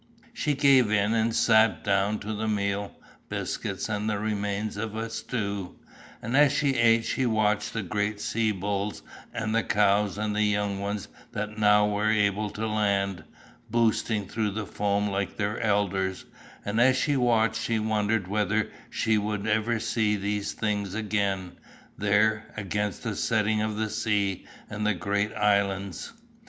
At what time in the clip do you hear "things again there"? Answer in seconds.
20.53-22.51